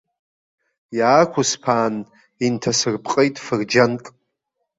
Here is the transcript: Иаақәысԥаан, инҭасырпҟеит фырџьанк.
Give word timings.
Иаақәысԥаан, 0.97 1.95
инҭасырпҟеит 2.45 3.35
фырџьанк. 3.45 4.05